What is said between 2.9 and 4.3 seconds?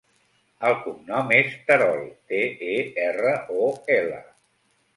erra, o, ela.